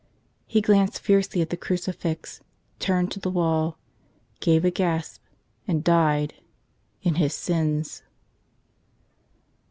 [0.47, 2.41] He glanced fierce¬ ly at the crucifix,
[2.79, 3.77] turned to the wall,
[4.39, 5.21] gave a gasp,
[5.67, 6.33] and died—
[7.03, 8.01] in his sins